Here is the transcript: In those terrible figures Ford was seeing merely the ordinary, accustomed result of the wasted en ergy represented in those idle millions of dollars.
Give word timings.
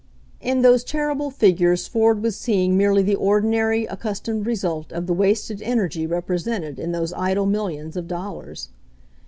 In 0.39 0.63
those 0.63 0.83
terrible 0.83 1.29
figures 1.29 1.85
Ford 1.85 2.23
was 2.23 2.35
seeing 2.35 2.75
merely 2.75 3.03
the 3.03 3.13
ordinary, 3.13 3.85
accustomed 3.85 4.47
result 4.47 4.91
of 4.91 5.05
the 5.05 5.13
wasted 5.13 5.61
en 5.61 5.77
ergy 5.77 6.09
represented 6.09 6.79
in 6.79 6.91
those 6.91 7.13
idle 7.13 7.45
millions 7.45 7.95
of 7.95 8.07
dollars. 8.07 8.69